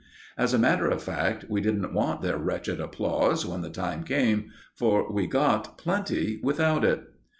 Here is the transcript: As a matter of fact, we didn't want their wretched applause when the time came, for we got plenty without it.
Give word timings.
As 0.35 0.51
a 0.51 0.57
matter 0.57 0.87
of 0.87 1.03
fact, 1.03 1.45
we 1.47 1.61
didn't 1.61 1.93
want 1.93 2.23
their 2.23 2.39
wretched 2.39 2.79
applause 2.79 3.45
when 3.45 3.61
the 3.61 3.69
time 3.69 4.03
came, 4.03 4.49
for 4.73 5.13
we 5.13 5.27
got 5.27 5.77
plenty 5.77 6.39
without 6.41 6.83
it. 6.83 7.03